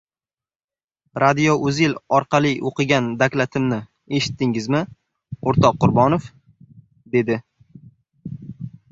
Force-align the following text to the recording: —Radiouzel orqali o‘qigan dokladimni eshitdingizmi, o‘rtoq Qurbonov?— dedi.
—Radiouzel 1.23 1.91
orqali 2.19 2.53
o‘qigan 2.69 3.09
dokladimni 3.19 3.77
eshitdingizmi, 4.19 4.81
o‘rtoq 5.51 5.77
Qurbonov?— 5.83 6.25
dedi. 7.17 7.37